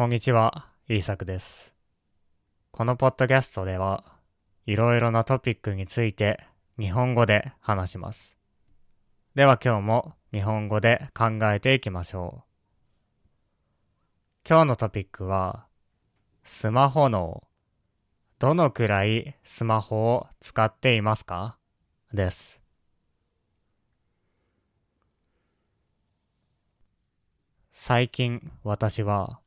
[0.00, 1.74] こんにちは、イーサクです。
[2.70, 4.02] このポッドキャストでは、
[4.64, 6.42] いろいろなトピックについて
[6.78, 8.38] 日本語で話します。
[9.34, 12.42] では今日も日本語で考えていきましょう。
[14.48, 15.66] 今日のトピックは、
[16.44, 17.42] スマホ脳。
[18.38, 21.58] どのくらいスマホを使っていますか？
[22.14, 22.62] です。
[27.70, 29.40] 最近私は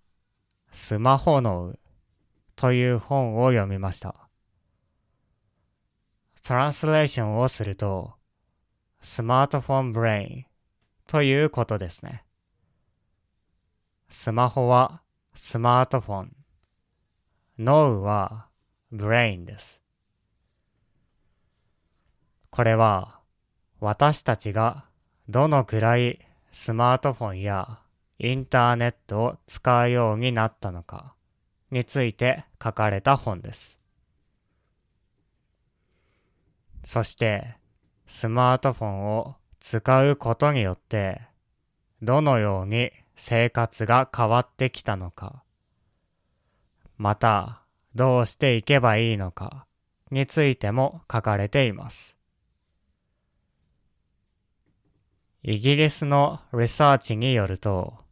[0.74, 1.76] スマホ脳
[2.56, 4.16] という本を読みました。
[6.42, 8.16] トランスレーションをすると
[9.00, 10.46] スマートフォンブレイン
[11.08, 12.26] ということですね。
[14.10, 15.04] スマホは
[15.36, 16.36] スマートフォン。
[17.60, 18.48] 脳は
[18.92, 19.80] ブレインです。
[22.50, 23.20] これは
[23.80, 24.86] 私たちが
[25.30, 26.20] どのくらい
[26.52, 27.83] スマートフォンや
[28.26, 31.14] インターネットを使うようになったのか
[31.72, 33.82] について書かれた本です。
[36.86, 37.58] そして
[38.08, 41.22] スマートフォンを使うことによって
[42.02, 45.44] どのように生活が変わってきたのか
[46.98, 49.66] またどうしていけばいいのか
[50.12, 52.18] についても書かれています。
[55.42, 58.03] イギリスのリサーチによると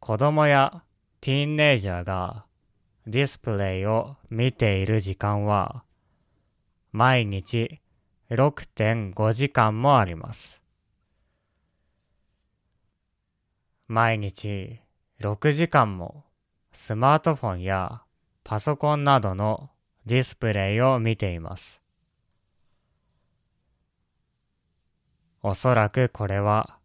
[0.00, 0.82] 子供や
[1.20, 2.46] ティーンネイジャーが
[3.06, 5.84] ディスプレイを見ている時間は
[6.90, 7.80] 毎日
[8.30, 10.62] 6.5時間もあります。
[13.88, 14.80] 毎日
[15.20, 16.24] 6時間も
[16.72, 18.02] スマートフォンや
[18.42, 19.68] パソコンなどの
[20.06, 21.82] ディスプレイを見ています。
[25.42, 26.78] おそらくこれは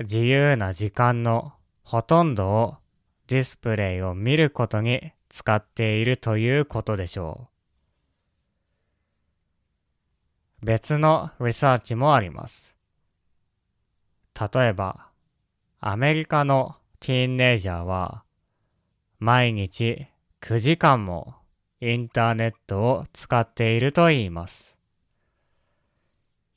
[0.00, 1.54] 自由な時間の
[1.90, 2.76] ほとんどを
[3.26, 7.48] ディスプレイを見ることに使っているということでしょ
[10.62, 10.66] う。
[10.66, 12.76] 別のリサーチもあります。
[14.40, 15.08] 例えば、
[15.80, 18.22] アメリカのティーンネイジャーは
[19.18, 20.06] 毎日
[20.42, 21.34] 9時間も
[21.80, 24.78] インターネットを使っていると言います。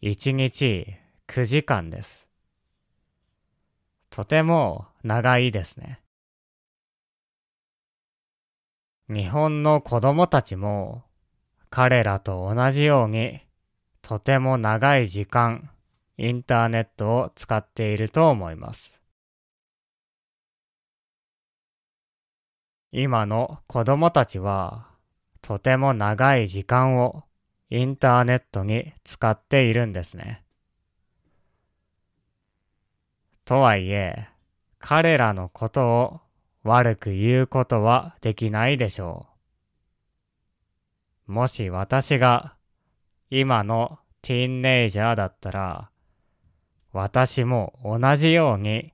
[0.04, 0.86] 1日
[1.28, 2.28] 9時間です。
[4.12, 6.00] とても長いですね。
[9.10, 11.04] 日本の子供たちも
[11.70, 13.42] 彼らと同じように
[14.02, 15.70] とても長い時間
[16.18, 19.02] インターネットを使っていると思います。
[22.92, 24.88] 今の子供たちは
[25.42, 27.24] とても長い時間を
[27.70, 30.44] インターネットに使っているんですね。
[33.46, 34.30] とはいえ、
[34.86, 36.20] 彼らのことを
[36.64, 39.28] 悪く言うことはできないでしょ
[41.26, 41.32] う。
[41.32, 42.56] もし私が
[43.30, 45.90] 今のティーンネイジャーだったら、
[46.92, 48.92] 私も同じように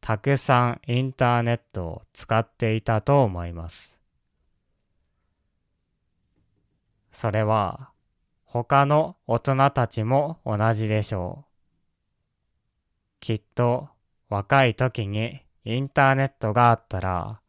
[0.00, 4.00] たくさんインターネットを使っていたと思います。
[7.10, 7.90] それは
[8.44, 11.52] 他の大人たちも同じでしょう。
[13.18, 13.88] きっと
[14.28, 17.40] 若い時にインターネットがあったら、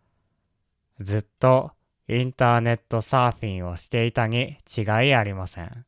[0.99, 1.71] ずっと
[2.07, 5.85] インターネットサーフィンをしていたに違いありません。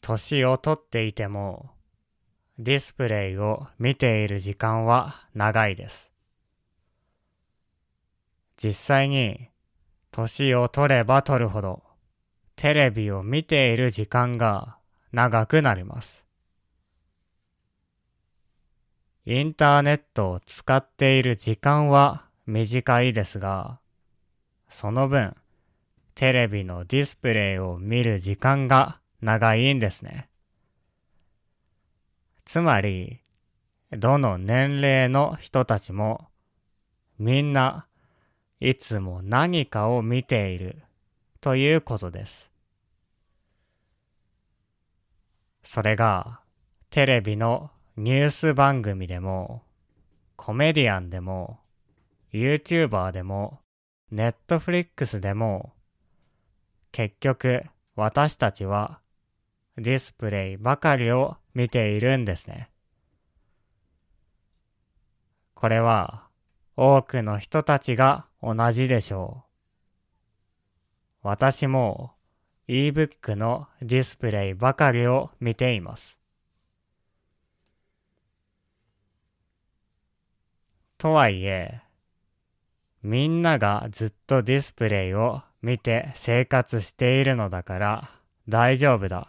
[0.00, 1.70] 年をとっていても、
[2.58, 6.14] ディスプレイを見ている時間は長いです。
[8.56, 9.48] 実際に
[10.10, 11.82] 年を取れば取るほど
[12.56, 14.78] テレビを見ている時間が
[15.14, 16.26] 長くなります。
[19.26, 23.78] インターネットを使っている時間は短いですが、
[24.68, 25.36] その分、
[26.16, 30.28] テレビのディスプレイを見る時間が長いんですね。
[32.44, 33.20] つまり、
[33.92, 36.26] どの年齢の人たちも、
[37.18, 37.86] みんな
[38.58, 40.82] いつも何かを見ている
[41.40, 42.53] ということです。
[45.64, 46.40] それが
[46.90, 49.62] テレビのニュース番組でも
[50.36, 51.58] コメディアンでも
[52.32, 53.60] YouTuber でも
[54.12, 55.72] Netflix でも
[56.92, 57.64] 結局
[57.96, 59.00] 私たちは
[59.76, 62.70] ディスプレイばかりを見ているんですね。
[65.54, 66.28] これは
[66.76, 69.44] 多くの人たちが同じでしょ
[71.24, 71.28] う。
[71.28, 72.13] 私も
[72.68, 76.18] ebook のディスプレイばかりを見ています。
[80.98, 81.82] とはいえ、
[83.02, 88.10] みんながずっとディスプレイを見て生活しているのだから
[88.48, 89.28] 大丈夫だ。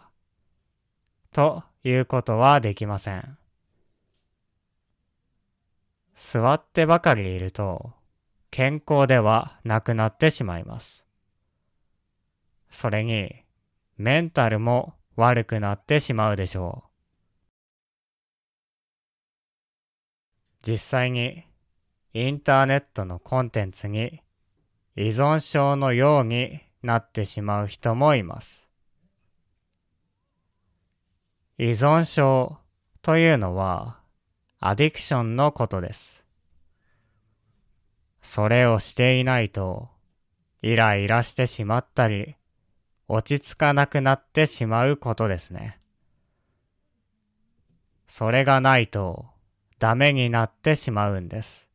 [1.32, 3.36] ということはできません。
[6.14, 7.92] 座ってばかりいると
[8.50, 11.05] 健康ではなくなってしまいます。
[12.76, 13.34] それに
[13.96, 16.90] メンタルも悪くなってしまうでしょう。
[20.60, 21.44] 実際に
[22.12, 24.20] インターネットのコンテンツに
[24.94, 28.68] 依存症のようになってしまう人もいます。
[31.56, 32.58] 依存症
[33.00, 34.00] というのは
[34.60, 36.26] アディクションのことです。
[38.20, 39.88] それをしていないと
[40.60, 42.35] イライラしてしまったり
[43.08, 45.78] 落ち着かなくなってしまうことですね。
[48.08, 49.26] それがないと
[49.78, 51.68] ダメになってしまうんです。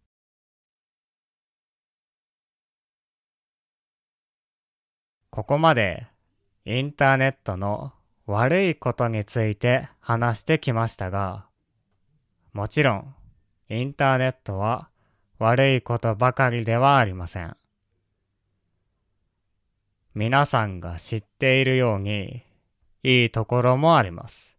[5.29, 6.07] ここまで
[6.65, 7.93] インターネットの
[8.25, 11.45] 悪いことについて話してきましたが、
[12.51, 13.15] もちろん
[13.69, 14.89] インターネットは
[15.39, 17.55] 悪いことばかりではありません。
[20.13, 22.43] 皆さんが知っているように
[23.01, 24.57] いいところもあります。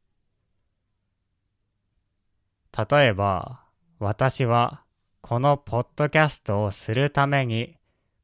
[2.90, 3.60] 例えば、
[3.98, 4.82] 私は
[5.20, 7.76] このポッドキャストをするために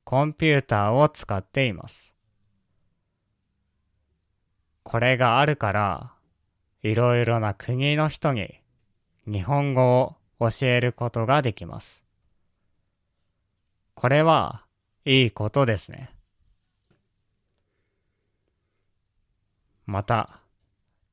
[0.04, 2.14] コンピューターを使っています。
[4.82, 6.12] これがあるから、
[6.82, 8.62] いろいろな国の人に
[9.26, 12.02] 日本語を教えることができます。
[13.94, 14.64] これは
[15.04, 16.17] いいことですね。
[19.88, 20.42] また、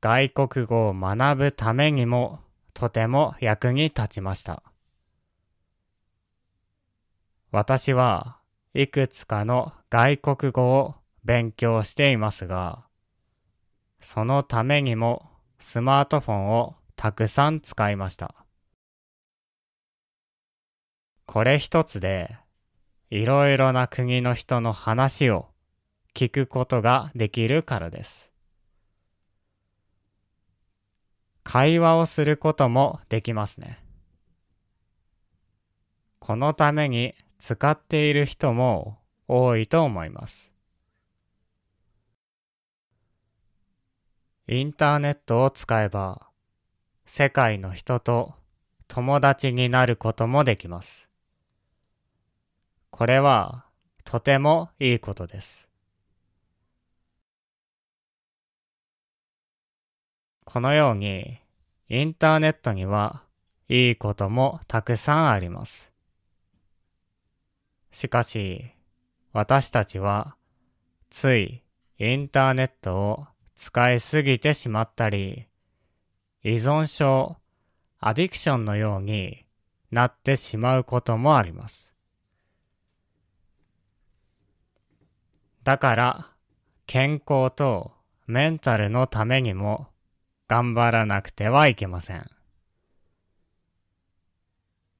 [0.02, 2.40] 外国語を学ぶためにも
[2.74, 4.62] とても役に立ちました。
[7.50, 8.38] 私は
[8.74, 10.94] いくつかの外国語を
[11.24, 12.84] 勉強していますが、
[13.98, 18.34] そのためにもスマートフォンをたくさん使いました。
[21.24, 22.36] これ一つで
[23.08, 25.46] いろいろな国の人の話を
[26.14, 28.35] 聞くことができるからです。
[31.48, 33.78] 会話をすることもできますね。
[36.18, 38.98] このために使っている人も
[39.28, 40.52] 多いと思います。
[44.48, 46.26] インターネットを使えば
[47.04, 48.34] 世界の人と
[48.88, 51.08] 友達になることもできます。
[52.90, 53.66] これは
[54.02, 55.70] とてもいいことです。
[60.46, 61.40] このように
[61.88, 63.24] インターネットには
[63.68, 65.92] いいこともたくさんあります。
[67.90, 68.64] しかし
[69.32, 70.36] 私たちは
[71.10, 71.62] つい
[71.98, 73.26] インターネットを
[73.56, 75.46] 使いすぎてしまったり
[76.44, 77.36] 依存症、
[77.98, 79.44] アディクションのように
[79.90, 81.92] なってしまうこともあります。
[85.64, 86.30] だから
[86.86, 87.90] 健康と
[88.28, 89.88] メンタルのためにも
[90.48, 92.30] 頑張らなくてはいけません。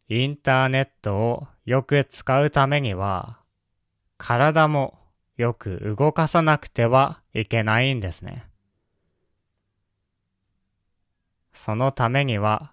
[0.08, 3.40] インターネットをよく使うためには、
[4.18, 4.98] 体も
[5.36, 8.44] よく動かさなくてはいけないんですね。
[11.52, 12.72] そのためには、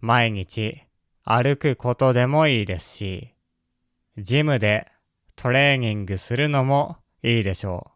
[0.00, 0.82] 毎日
[1.24, 3.34] 歩くことでもいいですし、
[4.18, 4.90] ジムで
[5.36, 7.93] トレーニングするのもいいでしょう。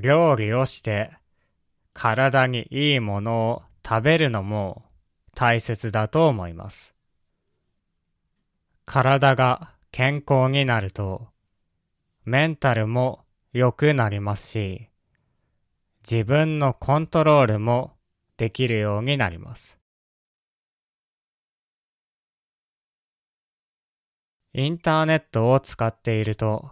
[0.00, 1.10] 料理をして
[1.92, 4.82] 体にいいものを食べるのも
[5.34, 6.94] 大切だと思います。
[8.84, 11.28] 体が健康になると
[12.24, 14.88] メンタルも良くなりますし
[16.10, 17.94] 自分のコントロールも
[18.36, 19.78] できるようになります。
[24.52, 26.70] インターネットを使っていると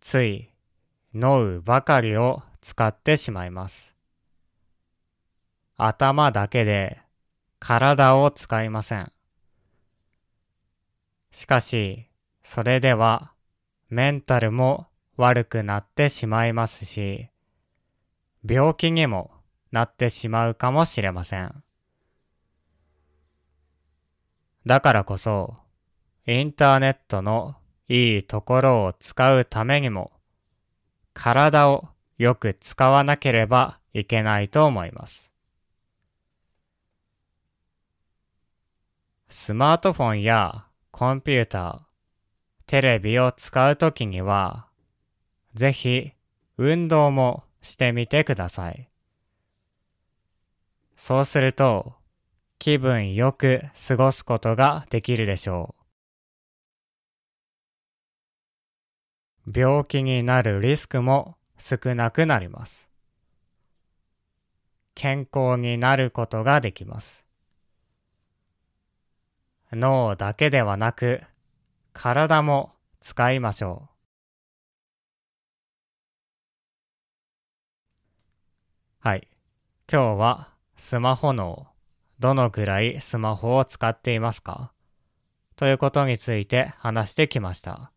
[0.00, 0.53] つい
[1.14, 3.94] 脳ばかりを使ってしまいます。
[5.76, 7.00] 頭だけで
[7.60, 9.12] 体を使いません。
[11.30, 12.08] しかし、
[12.42, 13.32] それでは
[13.90, 17.28] メンタルも悪くなってしまいますし、
[18.44, 19.30] 病気にも
[19.70, 21.62] なってしまうかもしれません。
[24.66, 25.56] だからこそ、
[26.26, 27.54] インターネットの
[27.88, 30.10] いいところを使うためにも、
[31.14, 35.32] 体をよく使わなければいけないと思います。
[39.30, 41.80] スマートフォンやコンピューター、
[42.66, 44.66] テレビを使うときには、
[45.54, 46.12] ぜひ
[46.56, 48.88] 運動もしてみてください。
[50.96, 51.94] そうすると
[52.58, 55.83] 気分よく過ごすことができるでしょう。
[59.52, 62.88] 病気になるリスクも少なくなります。
[64.94, 67.24] 健康になることができます。
[69.72, 71.22] 脳だけではなく
[71.92, 73.88] 体も使いましょう。
[79.00, 79.28] はい。
[79.92, 81.66] 今日はスマホ脳、
[82.18, 84.72] どのくらいスマホを使っていますか？
[85.56, 87.90] ということについて話してきました。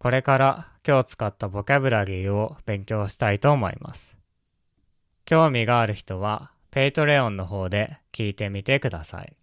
[0.00, 4.16] これから今日使ったボキャブラリーを勉強したいと思います。
[5.26, 9.36] 興味がある人は、 Patreon の方で聞いてみてください。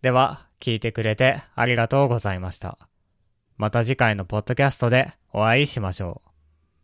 [0.00, 2.78] では、聞いてくれてありがとうございました。
[3.58, 6.27] また次回のポッドキャストでお会いしましょう。